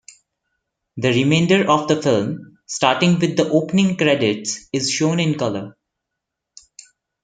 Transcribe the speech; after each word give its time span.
The 0.97 1.09
remainder 1.11 1.69
of 1.69 1.87
the 1.87 2.01
film 2.01 2.57
starting 2.65 3.19
with 3.19 3.37
the 3.37 3.47
opening 3.47 3.97
credits 3.97 4.67
is 4.73 4.89
shown 4.89 5.19
in 5.19 5.37
color. 5.37 5.75